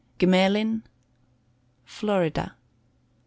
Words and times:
Gmelin. 0.17 0.81
Florida. 1.85 2.55